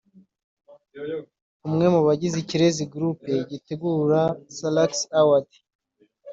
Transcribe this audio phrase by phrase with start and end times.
[1.67, 3.19] umwe mu bagize Ikirezi group
[3.49, 4.21] gitegura
[4.57, 5.57] Salax Awards